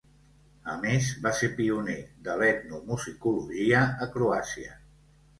A 0.75 0.75
més 0.83 1.09
va 1.25 1.33
ser 1.39 1.49
pioner 1.59 1.97
de 2.27 2.37
l'etnomusicologia 2.39 3.83
a 4.07 4.09
Croàcia. 4.15 4.73